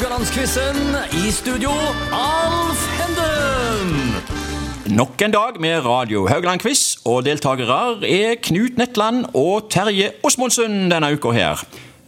[0.00, 0.76] Haugalandsquizen.
[1.12, 1.70] I studio,
[2.12, 4.96] Alf Henden.
[4.96, 11.12] Nok en dag med Radio Haugland-quiz, og deltakere er Knut Netland og Terje Osmondsen denne
[11.12, 11.60] uka her.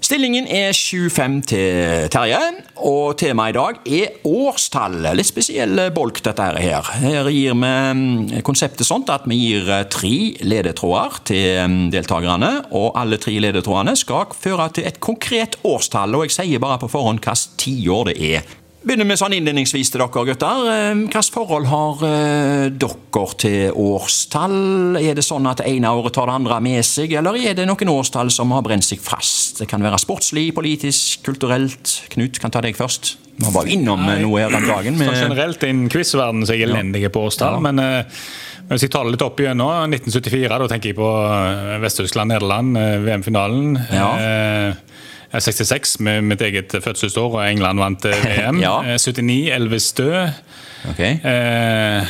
[0.02, 2.38] Stillingen er 7-5 til Terje,
[2.82, 4.96] og temaet i dag er årstall.
[5.14, 6.88] Litt spesiell bolk, dette her.
[6.98, 12.50] Her gir vi mm, konseptet sånn at vi gir eh, tre ledetråder til mm, deltakerne,
[12.74, 16.90] og alle tre ledetrådene skal føre til et konkret årstall, og jeg sier bare på
[16.90, 18.50] forhånd hvilket tiår det er.
[18.82, 20.64] Begynner med sånn innledningsvis til dere, gutter.
[20.72, 24.98] Eh, Hvilket forhold har eh, dere til årstall?
[24.98, 27.68] Er det sånn at det ene året tar det andre med seg, eller er det
[27.70, 29.60] noen årstall som har brent seg fast?
[29.62, 32.00] Det kan være sportslig, politisk, kulturelt.
[32.10, 33.14] Knut, kan ta deg først.
[33.38, 34.18] Vi var jo innom Nei.
[34.24, 34.98] noe her den dagen.
[34.98, 37.62] Sånn Med, generelt innen quizverden så er jeg elendig på årstall, Ja.
[37.70, 38.24] men uh,
[38.72, 42.76] hvis jeg tar det litt opp igjen nå, 1974, da tenker jeg på eh, Vest-Tyskland-Nederland,
[42.78, 43.74] eh, VM-finalen.
[43.92, 44.06] Ja.
[44.16, 44.91] Eh,
[45.40, 48.60] 66 med mitt eget fødselsår, og England vant eh, VM.
[48.60, 48.74] Ja.
[48.84, 50.28] Eh, 79, Elvis død.
[50.90, 51.16] Okay.
[51.24, 52.04] Eh,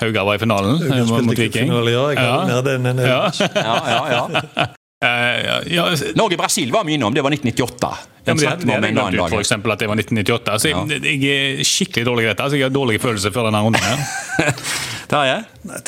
[0.00, 1.68] Haugar var i finalen eh, mot Viking.
[1.68, 2.04] finale, ja.
[2.08, 2.36] Jeg Ja.
[2.56, 3.22] har den, den Ja.
[3.54, 4.66] Ja, ja, ja.
[5.00, 5.08] Eh,
[5.46, 5.84] ja, ja,
[6.14, 7.88] Norge-Brasil var vi innom, det var 1998.
[8.26, 10.52] Ja, men det, det, det det, ut, for eksempel, at det var 1998.
[10.52, 12.42] Altså, jeg, jeg er skikkelig dårlig i dette.
[12.44, 13.80] Altså, jeg har dårlige følelser før denne runden.
[13.80, 14.52] her.
[15.10, 15.38] Terje?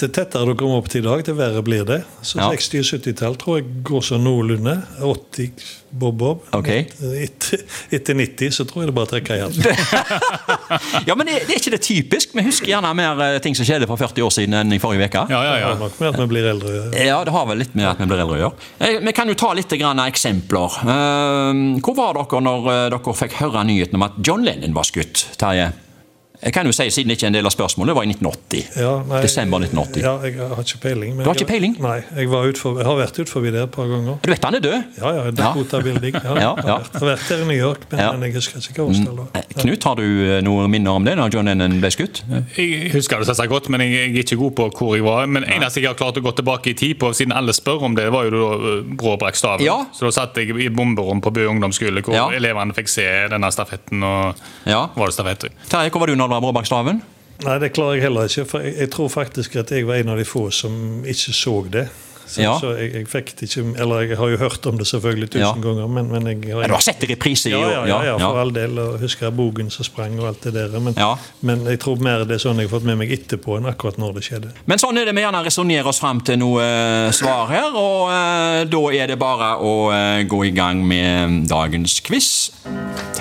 [0.00, 2.00] Til tettere du kommer opp til i dag, til verre blir det.
[2.26, 2.48] Så Ja.
[2.50, 4.74] 60- og 70-tall tror jeg går sånn noenlunde.
[4.98, 5.52] 80
[5.92, 6.42] bob-bob.
[6.56, 6.86] Okay.
[7.22, 7.62] Etter,
[7.94, 9.52] etter 90 så tror jeg det bare trekker igjen.
[11.06, 12.32] Ja, men det, det er ikke det typisk.
[12.36, 15.08] Vi husker gjerne mer eh, ting som skjedde for 40 år siden enn i forrige
[15.10, 15.24] uke.
[15.32, 16.74] Ja, ja, Det har nok med at vi blir eldre.
[16.96, 18.68] Ja, det har vel litt med at vi blir eldre å gjøre.
[18.88, 20.78] Eh, Vi kan jo ta litt grann eksempler.
[20.82, 24.86] Eh, Hvor var dere når eh, dere fikk høre nyheten om at John Lennon var
[24.88, 25.72] skutt, Terje?
[26.42, 28.10] Jeg kan jo si, siden det ikke er en del av spørsmålet, det var i
[28.10, 28.62] 1980.
[28.82, 30.02] Ja, nei, Desember 1980.
[30.02, 31.12] Ja, jeg har ikke peiling.
[31.16, 31.76] men Du har ikke peiling?
[31.80, 34.16] Nei, jeg, var utfor, jeg har vært utenfor det et par ganger.
[34.24, 34.82] Du vet han er død?
[34.98, 36.14] Ja, ja, Dakota Building.
[36.18, 36.78] Ja, Ja, Jeg ja.
[36.78, 38.10] vært- har vært der i New York, men, Ja.
[38.12, 39.62] men jeg husker ikke hva det Eh, var.
[39.62, 42.22] Knut, har du noen minner om det, når John Lennon ble skutt?
[42.56, 45.26] Jeg husker det selvsagt godt, men jeg jeg er ikke god på hvor jeg var.
[45.26, 47.94] Men eneste jeg har klart å gå tilbake i tid på, siden alle spør om
[47.94, 49.62] det, var jo da uh, Brå brakk staven.
[49.64, 49.84] Ja.
[49.94, 52.28] Så da satt jeg i bomberom på Bø ungdomsskole, hvor Ja.
[52.34, 54.02] elevene fikk se denne stafetten.
[54.02, 54.34] og
[54.66, 54.88] Ja.
[54.96, 55.44] var det stafett.
[55.68, 57.02] Terje, hvor var du når det Bråbakkstaven?
[57.42, 58.44] Nei, det klarer jeg heller ikke.
[58.46, 61.58] For jeg, jeg tror faktisk at jeg var en av de få som ikke så
[61.72, 61.88] det.
[62.32, 62.52] Så, Ja.
[62.60, 65.42] så jeg, jeg fikk det ikke Eller jeg har jo hørt om det selvfølgelig tusen
[65.42, 65.52] Ja.
[65.60, 67.50] ganger, men, men jeg Ja, du har sett det i reprise?
[67.50, 68.40] ja, ja, ja, ja, for ja.
[68.40, 68.78] all del.
[68.78, 70.78] Og husker jeg bogen som sprang og alt det der.
[70.80, 71.16] Men, Ja.
[71.42, 73.98] men jeg tror mer det er sånn jeg har fått med meg etterpå enn akkurat
[73.98, 74.52] når det skjedde.
[74.66, 78.08] Men sånn er det vi gjerne resonnerer oss fram til noe eh, svar her, og
[78.14, 82.52] eh, da er det bare å eh, gå i gang med dagens quiz.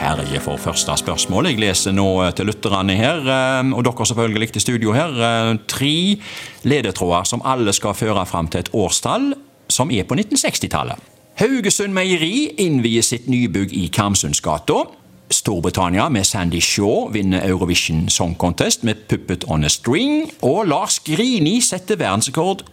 [0.01, 1.51] Terje for første spørsmål.
[1.51, 5.59] Jeg leser nå eh, til lytterne her, eh, og dere selvfølgelig til studio her, eh,
[5.69, 6.17] tre
[6.66, 9.35] ledetråder som alle skal føre fram til et årstall
[9.69, 10.97] som er på 1960-tallet.
[11.38, 14.81] Haugesund Meieri innvier sitt nybygg i Karmsundsgata.
[15.31, 20.31] Storbritannia med Sandy Shaw vinner Eurovision Song Contest med Puppet on a String.
[20.41, 22.66] Og Lars Grini setter verdensrekord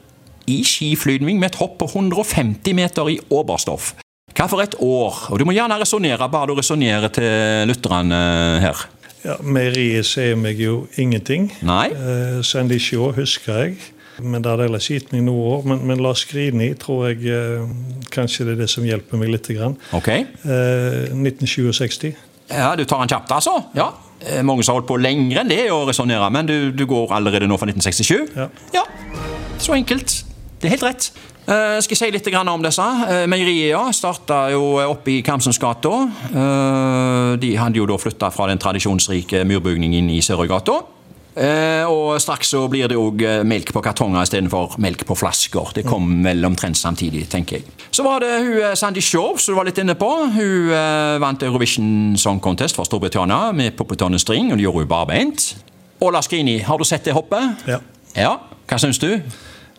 [0.49, 3.93] i skiflyvning med et hopp på 150 meter i Oberstoff.
[4.39, 5.17] Hva for et år?
[5.33, 8.19] Og Du må gjerne resonnere, bare du resonnerer til lytterne
[8.63, 8.85] her.
[9.25, 11.49] Ja, Meieriet sier meg jo ingenting.
[11.67, 11.89] Nei?
[11.91, 13.79] Eh, Sandy Shaw husker jeg.
[14.23, 15.65] Men det hadde ellers gitt meg noe år.
[15.67, 17.67] Men, men Lars Grini tror jeg eh,
[18.15, 19.51] kanskje det er det som hjelper meg litt.
[19.59, 19.75] Grann.
[19.99, 20.09] Ok.
[20.15, 22.13] Eh, 1967.
[22.55, 23.57] Ja, Du tar den kjapt, altså?
[23.75, 23.89] Ja.
[24.23, 27.11] Eh, Mange som har holdt på lenger enn det å resonnere, men du, du går
[27.19, 28.39] allerede nå fra 1967?
[28.39, 28.87] Ja.
[29.59, 30.21] Så enkelt.
[30.63, 31.11] Det er helt rett.
[31.49, 32.85] Eh, skal jeg si litt grann om disse?
[32.85, 35.95] Uh, Meieriet starta jo oppe i Kamsensgata.
[36.35, 40.83] Uh, de hadde jo da flytta fra den tradisjonsrike murbygningen i Sørøygata.
[41.39, 45.71] Eh, og straks så blir det òg melk på kartonger istedenfor melk på flasker.
[45.77, 47.77] Det kom vel omtrent samtidig, tenker jeg.
[47.95, 50.09] Så var det hun Sandy Shaw, som du var litt inne på.
[50.35, 50.73] Hun
[51.23, 55.47] vant Eurovision Song Contest for Storbritannia med Poppetone String, og det gjorde hun barbeint.
[56.03, 57.71] Ola Skrini, har du sett det hoppet?
[57.71, 57.79] Ja.
[58.19, 58.35] Ja,
[58.67, 59.13] hva syns du?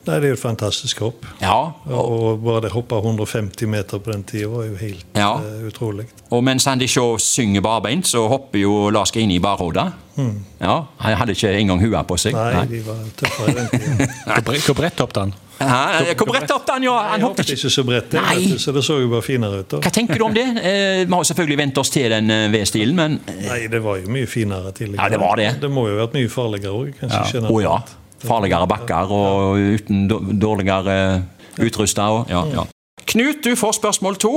[0.07, 1.25] Nei, det er jo et fantastisk hopp.
[1.41, 5.33] Ja, Og bare det hoppe 150 meter på den tida var jo helt Ja.
[5.37, 6.05] uh, utrolig.
[6.31, 9.91] Og mens Andy Shaw synger barbeint, så hopper jo Lars Grini i barhodet.
[10.59, 12.33] Ja, Han hadde ikke engang hua på seg.
[12.35, 14.07] Nei, de var tøffere den tida.
[14.25, 15.33] Hvor bre- bredt hoppet han?
[15.59, 16.13] Hæ?
[16.15, 16.95] Hvor bredt hoppet han, ja?
[17.13, 17.56] Han hoppet ikke.
[17.59, 18.57] ikke så bredt, det, Nei.
[18.59, 19.69] så det så jo bare finere ut.
[19.71, 19.79] da.
[19.83, 20.44] Hva tenker du om det?
[20.59, 24.00] Eh, vi har selvfølgelig vent oss til den eh, V-stilen, men eh, Nei, det var
[24.01, 25.03] jo mye finere tidligere.
[25.03, 25.50] Ja, det var det.
[25.62, 27.00] Det må jo ha vært mye farligere òg.
[27.51, 27.77] Å ja.
[28.25, 30.07] Farligere bakker og uten
[30.39, 31.24] dårligere
[31.60, 32.10] utrusta.
[32.10, 32.66] og- Ja, ja.
[33.06, 34.33] Knut, du får spørsmål to.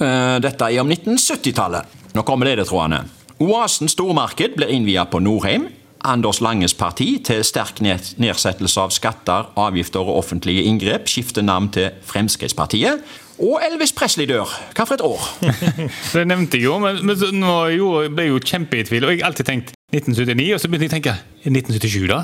[0.00, 1.84] Eh, Dette er om 1970-tallet.
[2.14, 3.04] Nå kommer ledetrådene.
[3.40, 5.68] Oasen stormarked blir innviet på Norheim.
[6.04, 11.90] Anders Langes parti til sterk nedsettelse av skatter, avgifter og offentlige inngrep skifter navn til
[12.06, 13.02] Fremskrittspartiet.
[13.38, 14.48] Og Elvis Presley dør.
[14.74, 15.20] Hva for et år?
[16.14, 19.04] Det nevnte jeg jo, men, men nå jo, ble jeg jo kjempe i tvil.
[19.04, 21.20] Og jeg har alltid tenkt 1979, og så begynte jeg å tenke er
[21.54, 22.18] det 1977, da?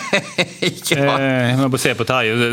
[0.96, 1.04] ja.
[1.20, 2.32] Eh, jeg må bare se på Terje.
[2.32, 2.40] eh,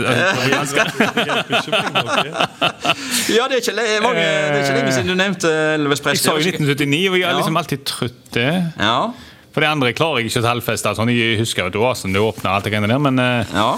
[3.38, 5.48] ja, det er, ikke, mange, det er ikke lenge siden du nevnte
[5.78, 8.54] Elvis Jeg sa jo 1979, og jeg har liksom alltid trodd det.
[8.75, 9.00] Ja,
[9.56, 10.95] For det andre klarer jeg ikke å tallfeste.
[11.00, 11.12] Sånn.
[11.16, 13.69] Jeg husker jo Oasen det åpna alt det greiene der, men eh, ja,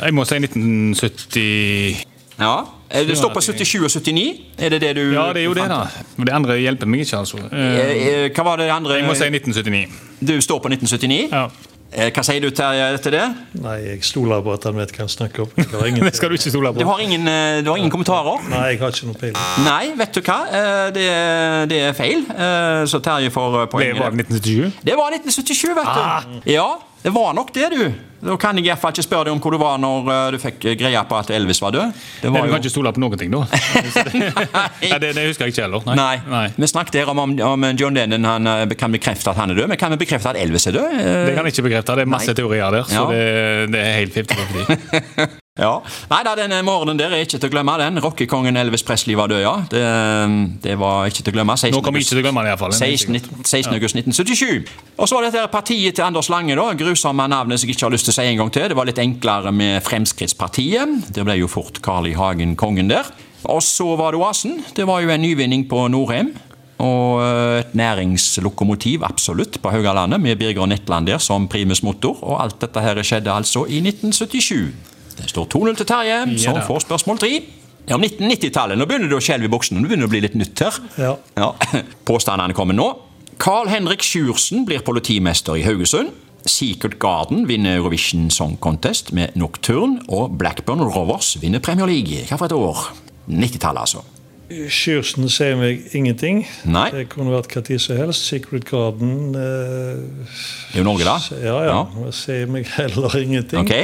[0.00, 2.11] jeg må si 1970
[2.42, 2.54] ja.
[2.92, 4.24] Eh, Det står på 77 og 79.
[4.58, 5.86] Er det det du Ja, det er jo det, da.
[6.16, 7.38] Men det andre hjelper meg ikke, altså.
[7.48, 8.98] Eh, Eh, Hva var det andre?
[9.00, 9.86] Jeg må si 1979.
[10.20, 11.28] Du står på 1979.
[11.32, 11.46] Ja.
[11.92, 13.24] Hva sier du Terje etter det?
[13.60, 15.50] Nei, jeg stoler på at han vet hva han snakker om.
[15.58, 16.86] Jeg har ingen, Det skal du ikke stole Du på.
[16.88, 17.24] har ingen,
[17.64, 18.38] du har ingen kommentarer?
[18.48, 19.36] Nei, jeg har ikke noe peiling.
[19.66, 20.38] Nei, vet du hva?
[20.48, 21.04] Eh, Det,
[21.68, 22.24] det er feil.
[22.32, 23.92] Eh, Så Terje får poeng.
[23.92, 24.24] Det var det.
[24.24, 24.72] 1977.
[24.88, 26.24] Det var 1977, vet Ah.
[26.24, 26.40] du.
[26.50, 26.70] Ja,
[27.02, 27.92] det var nok det, du.
[28.22, 30.26] Da kan jeg i hvert fall ikke spørre deg om hvor du var når eh,
[30.30, 31.96] du fikk eh, greie på at Elvis var død.
[32.22, 33.42] Det Nei, var du kan ikke stole på noen ting, da.
[34.92, 35.90] Nei, det, det husker jeg ikke heller.
[35.98, 36.14] Nei.
[36.30, 36.44] Nei.
[36.54, 39.72] Vi snakket her om, om, John Lennon han eh, kan bekrefte at han er død,
[39.74, 40.98] men kan vi bekrefte at Elvis er død?
[41.02, 41.98] Det kan jeg ikke bekrefte.
[41.98, 42.38] Det er masse Nei.
[42.38, 43.22] teorier der, så det,
[43.74, 45.40] det er helt 50-50.
[45.60, 45.82] Ja.
[46.08, 47.74] Nei da, den morgenen der er ikke til å glemme.
[47.76, 48.00] den.
[48.00, 49.52] Rockekongen Elvis Presley var død, ja.
[49.68, 49.80] Det,
[50.64, 51.56] det var ikke til å glemme.
[51.60, 51.74] 16.
[51.74, 52.72] Nå kommer ikke til å glemme den, iallfall.
[52.72, 53.18] 16.
[53.44, 53.74] 16.
[53.74, 54.70] august 1977.
[54.96, 56.70] Og så var det dette partiet til Anders Lange, da.
[56.80, 58.64] Grusomme navnet som jeg ikke har lyst til å si en gang til.
[58.72, 60.94] Det var litt enklere med Fremskrittspartiet.
[61.12, 62.14] Det ble jo fort Carl I.
[62.16, 63.10] Hagen kongen der.
[63.52, 64.56] Og så var det Oasen.
[64.72, 66.30] Det var jo en nyvinning på Norheim.
[66.80, 72.16] Og eh, et næringslokomotiv, absolutt, på Haugalandet, med Birger Netland der som primus motor.
[72.24, 74.91] Og alt dette her skjedde altså i 1977.
[75.18, 77.30] Det står 2-0 til Terje, som får spørsmål 3.
[77.82, 78.78] Det er om 1990-tallet.
[78.78, 79.80] Nå begynner det å skjelve i buksene.
[79.82, 80.76] Nå begynner det å bli litt nytt her.
[81.02, 81.14] Ja.
[81.38, 81.48] Ja,
[82.08, 82.88] Påstandene kommer nå.
[83.42, 86.12] Carl Henrik Sjursen blir politimester i Haugesund.
[86.46, 89.98] Secret Garden vinner Eurovision Song Contest med Nocturne.
[90.14, 92.22] Og Blackburn Rovers vinner Premier League.
[92.30, 92.84] Hva for et år?
[93.30, 94.02] 90-tallet, altså.
[94.72, 96.36] Sjursen sier meg ingenting.
[96.68, 96.88] Nei.
[96.94, 98.22] Det kunne vært hva tid som helst.
[98.28, 99.96] Secret Garden eh,
[100.78, 101.16] er Norge, da.
[101.42, 101.78] Ja, ja.
[102.06, 103.60] Det sier meg heller ingenting.
[103.64, 103.72] Ok.
[103.72, 103.78] Eh,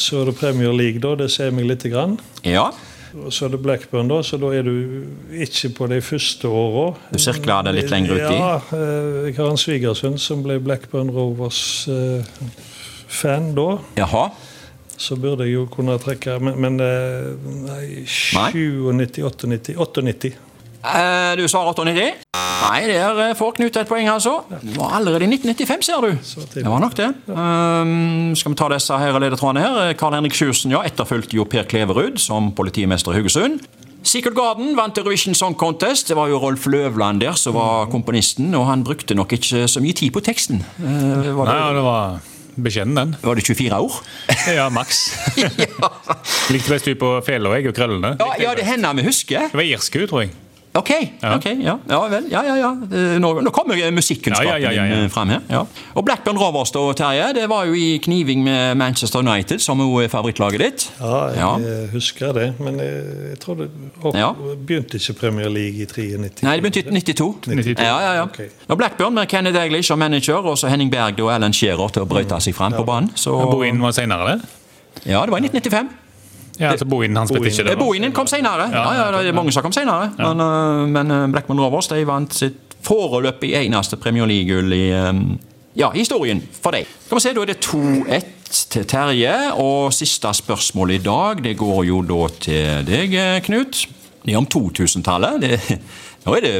[0.00, 1.10] så er det Premier League, da.
[1.22, 2.14] Det sier meg lite grann.
[2.46, 2.66] Ja.
[3.30, 4.74] Så er det Blackburn, da, så da er du
[5.38, 6.86] ikke på de første åra.
[7.14, 8.36] Du sirkler det litt lenger uti?
[8.40, 8.54] Ja.
[8.74, 13.68] eh, Jeg har en svigersønn som ble Blackburn Rovers-fan da.
[14.02, 14.24] Jaha.
[14.96, 17.30] Så burde jeg jo kunne trekke Men, men eh,
[17.66, 18.92] nei, 97,
[19.24, 20.34] 98, 98.
[20.84, 22.24] Eh, du svarer 98?
[22.64, 24.34] Nei, der eh, får Knut et poeng, altså.
[24.50, 26.10] Det var allerede i 1995, ser du.
[26.54, 27.08] Det var nok det.
[27.28, 29.94] Um, skal vi ta disse her ledetrådene her?
[30.00, 33.64] Karl Henrik Sjursen ja, etterfulgte jo Per Kleverud som politimester i Haugesund.
[34.04, 36.10] Secret Garden vant Eurovision Song Contest.
[36.10, 39.80] Det var jo Rolf Løvland der som var komponisten, og han brukte nok ikke så
[39.80, 40.60] mye tid på teksten.
[40.76, 43.16] Uh, var, Nei, det, Nei, det var beskjeden, den.
[43.22, 44.00] var det 24 ord?
[44.54, 45.06] Ja, maks.
[46.52, 48.14] Likte best du på fela jeg og krøllene.
[48.20, 49.50] Ja, ja, det hender vi husker.
[49.52, 50.34] Det var irsk, tror jeg.
[50.74, 50.90] Ok,
[51.22, 52.24] ok, ja, ja vel.
[52.32, 52.70] Ja, ja, ja.
[52.90, 54.94] Eh, Nå, nå kommer musikkunnskapen Ja, ja, ja, ja, ja.
[54.96, 55.40] din eh, fram her.
[55.48, 55.60] Ja.
[55.94, 60.00] Og Blackburn Rovers, da, Terje, det var jo i kniving med Manchester United, som jo
[60.02, 60.86] er favorittlaget ditt.
[61.00, 61.52] Ja, jeg Ja.
[61.58, 62.48] eh, husker det.
[62.58, 63.70] Men jeg, jeg tror det
[64.02, 64.32] opp, Ja.
[64.66, 66.42] begynte ikke Premier League i 93.
[66.42, 67.34] Nei, det begynte i 92.
[67.46, 67.78] 92.
[67.78, 68.22] Ja, ja, ja.
[68.24, 68.48] Okay.
[68.68, 72.02] Og Blackburn med Kenny Daglish som manager, og så Henning Berg og Alan Shearer til
[72.02, 73.12] å brøyte seg fram på banen.
[73.14, 74.40] Så, Bohin var senere, det?
[75.06, 75.88] ja, det var i 1995.
[76.60, 77.78] Ja, altså Bohinen hans ble ikke Eh, det.
[77.78, 78.68] Bohinen kom senere.
[78.72, 80.12] Ja, ja, det er mange som kom senere.
[80.18, 85.12] Men, eh, men Blackman Rovers de vant sitt foreløpig eneste Premier League-gull i eh,
[85.74, 86.86] ja, historien for deg.
[87.06, 88.24] Skal vi se, Da er det 2-1
[88.70, 89.34] til Terje.
[89.58, 93.86] Og siste spørsmål i dag det går jo da til deg, eh, Knut.
[94.24, 95.42] Det er om 2000-tallet.
[96.24, 96.54] Nå er det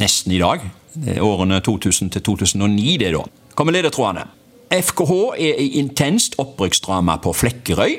[0.00, 0.62] nesten i dag.
[0.94, 3.24] Det er årene 2000 til 2009, det da.
[3.54, 4.24] Kommer ledetrådene.
[4.70, 7.98] FKH er i intenst opprykksdrama på Flekkerøy.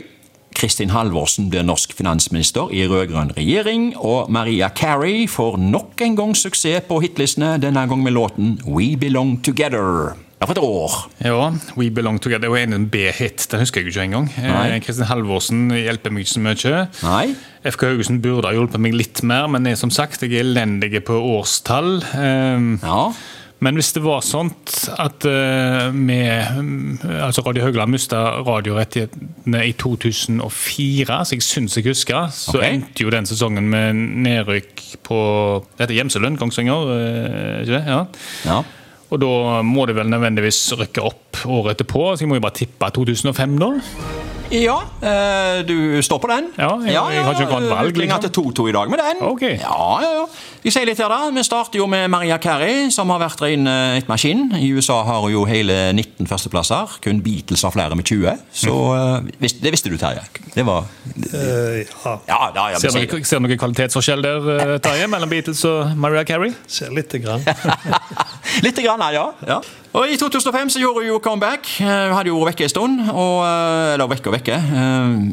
[0.61, 6.35] Kristin Halvorsen blir norsk finansminister i rød-grønn regjering, og Maria Carey får nok en gang
[6.37, 10.11] suksess på hitlistene, denne gang med låten We Belong Together.
[10.37, 10.99] Ja, for et år.
[11.25, 12.53] Ja, We Belong Together.
[12.53, 14.29] Var en B-hit, den husker jeg ikke engang.
[14.37, 14.67] Nei.
[14.75, 16.85] Eh, Kristin Halvorsen hjelper meg ikke så mye.
[17.09, 17.25] Nei.
[17.73, 20.93] FK Haugesund burde ha hjulpet meg litt mer, men jeg, som sagt, jeg er elendig
[21.09, 22.03] på årstall.
[22.13, 23.03] Um, Ja.
[23.61, 24.49] Men hvis det var sånn
[24.97, 31.85] at eh, vi, mm, altså Radio Haugland mista radiorettighetene i 2004, så jeg syns jeg
[31.91, 32.73] husker, så okay.
[32.79, 35.19] endte jo den sesongen med nedrykk på
[35.77, 37.83] Dette er Gjemselund, Kongsvinger, eh, ikke det?
[37.85, 38.01] Ja.
[38.49, 38.59] ja.
[39.11, 42.57] Og da må det vel nødvendigvis rykke opp året etterpå, så jeg må jo bare
[42.63, 43.71] tippe 2005, da.
[44.51, 46.49] Ja, eh, du står på den?
[46.57, 48.53] Ja, jeg- jeg har ikke noe annet valg, Klinger liksom.
[48.53, 49.21] til 2-2 i dag med den.
[49.29, 49.53] Okay.
[49.61, 50.25] Ja, ja, ja.
[50.61, 53.65] Vi sier litt her da, vi starter jo med Maria Carey, som har vært rein
[53.65, 54.43] eh, et maskin.
[54.59, 56.99] I USA har hun jo hele 19 førsteplasser.
[57.01, 58.43] Kun Beatles har flere med 20.
[58.61, 60.21] Så eh, det visste du, Terje.
[60.53, 60.85] Det var
[61.31, 63.17] Eh, ja, Ja, da, ja, Ser du noen, det.
[63.17, 64.47] noe, ser du noe kvalitetsforskjell der,
[64.85, 66.53] Terje, mellom Beatles og Maria Carey?
[66.69, 67.41] ser lite grann.
[68.65, 69.25] Litt grann, ja.
[69.47, 69.57] ja.
[69.95, 71.67] Og I 2005 så gjorde hun jo comeback.
[71.81, 73.01] Hun hadde jo vært vekke en stund.
[73.11, 73.41] Og,
[73.95, 74.57] eller vekke og vekke.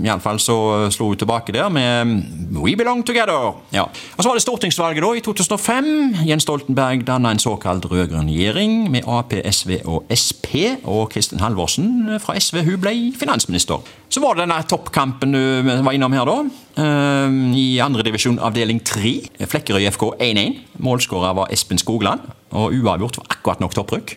[0.07, 0.57] Iallfall så
[0.95, 2.15] slo hun tilbake der med
[2.59, 3.53] We Belong Together.
[3.75, 3.85] Ja.
[3.87, 5.87] Og Så var det stortingsvalget da i 2005.
[6.29, 10.47] Jens Stoltenberg danna en såkalt rød-grønn regjering med Ap, SV og Sp.
[10.87, 13.83] Og Kristin Halvorsen fra SV hun ble finansminister.
[14.09, 15.43] Så var det denne toppkampen du
[15.85, 16.39] var innom her, da.
[16.79, 19.15] Eh, I andredivisjon avdeling 3.
[19.51, 20.63] Flekkerøy FK 1-1.
[20.85, 22.23] Målskårer var Espen Skogland.
[22.57, 24.14] Og uavgjort var akkurat nok topprykk.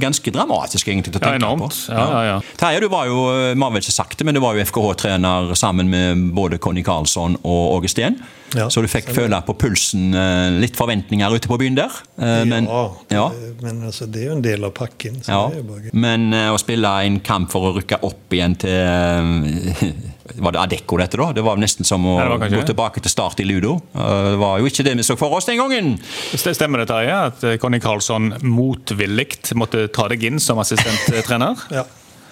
[0.00, 1.68] Ganske dramatisk, egentlig, til å tenke ja, på.
[1.90, 2.34] Ja, ja, ja.
[2.60, 4.62] Terje, du var jo eh, vi har vel ikke sagt det, men du var jo
[4.68, 8.20] FKH-trener sammen med både Conny Karlsson og Åge Steen.
[8.54, 11.98] Ja, så du fikk føle på pulsen eh, litt forventninger ute på byen der.
[12.18, 13.26] Eh, Men, ja, ja.
[13.62, 15.18] men altså, det er jo en del av pakken.
[15.24, 18.00] Så Ja, det er jo bare men eh, å spille en kamp for å rykke
[18.06, 19.90] opp igjen til eh,
[20.36, 21.32] Var det Adecco dette, da?
[21.32, 23.76] Det var nesten som å kanskje gå tilbake til start i ludo.
[23.94, 25.98] Eh, Det var jo ikke det vi så for oss den gangen.
[26.34, 31.56] St- Stemmer det, Terje, at eh, Conny Karlsson motvillig måtte ta deg inn som assistenttrener?
[31.70, 31.84] Ja,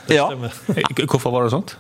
[0.09, 0.53] det stemmer.
[0.77, 1.07] ja.
[1.07, 1.77] Hvorfor var det sånt?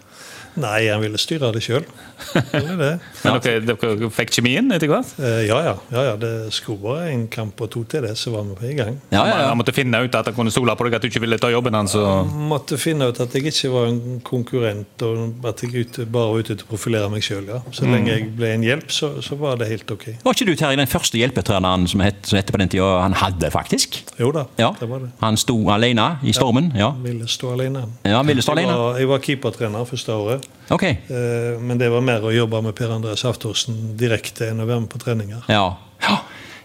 [0.58, 1.84] Nei, han ville styre det sjøl.
[2.52, 5.12] Men dere, dere fikk kjemien etter hvert?
[5.22, 5.74] Eh, Ja, ja.
[5.94, 6.14] ja, ja.
[6.20, 8.96] Det skulle bare en kamp og to til det, så var vi på i gang.
[9.12, 9.48] Ja, ja, ja.
[9.52, 11.50] Han måtte finne ut at han kunne stole på deg, at du ikke ville ta
[11.52, 11.94] jobben hans.
[11.98, 12.28] Og...
[12.50, 16.56] Måtte finne ut at jeg ikke var en konkurrent, og at jeg bare var ute
[16.58, 17.46] til å profilere meg sjøl.
[17.54, 17.60] Ja.
[17.74, 20.08] Så lenge jeg ble en hjelp, så, så var det helt ok.
[20.24, 23.16] Var ikke du, Terje, den første hjelpetreneren som het, som het på den tida han
[23.22, 24.00] hadde, faktisk?
[24.18, 24.72] Jo da, Ja.
[24.80, 25.12] det var det.
[25.22, 26.72] Han sto alene i stormen?
[26.78, 26.90] Ja.
[27.04, 27.86] Ville stå alene.
[28.04, 28.78] Ja, han ville stå Jeg alene?
[28.80, 30.82] var, jeg var keepertrener første året, Ok.
[30.84, 34.84] eh, men det var mer å jobbe med Per Andreas Aftorsen direkte enn å være
[34.84, 35.46] med på treninger.
[35.48, 35.70] Ja.
[36.04, 36.18] Ja.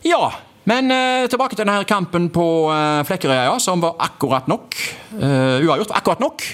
[0.03, 0.25] ja.
[0.67, 4.77] Men eh, tilbake til denne kampen på uh, Flekkerøya, ja, som var akkurat nok.
[5.19, 6.45] Eh, uavgjort akkurat nok.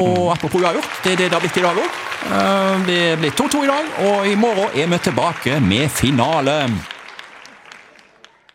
[0.00, 1.98] Og apropos uavgjort, det er det det har blitt i dag òg.
[2.86, 6.56] det blir 2-2 i dag, og i morgen er vi tilbake med finale.